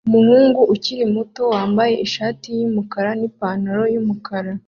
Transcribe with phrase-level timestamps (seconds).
[0.07, 4.51] Umuhungu ukiri muto wambaye ishati yumukara nipantaro yumukara